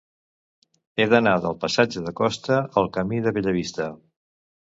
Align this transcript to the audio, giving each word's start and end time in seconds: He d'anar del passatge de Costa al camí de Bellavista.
He 1.01 1.05
d'anar 1.11 1.33
del 1.43 1.53
passatge 1.65 2.03
de 2.07 2.15
Costa 2.21 2.57
al 2.83 2.91
camí 2.97 3.23
de 3.27 3.35
Bellavista. 3.39 3.91